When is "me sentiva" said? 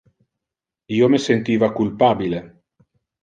1.15-1.69